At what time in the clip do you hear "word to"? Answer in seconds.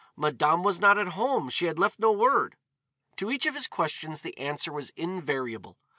2.11-3.29